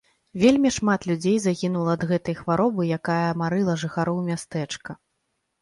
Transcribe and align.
Вельмі 0.43 0.69
шмат 0.77 1.01
людзей 1.11 1.35
загінула 1.43 1.91
ад 1.97 2.05
гэтай 2.11 2.37
хваробы, 2.39 2.87
якая 2.97 3.29
марыла 3.43 3.79
жыхароў 3.83 4.17
мястэчка. 4.31 5.01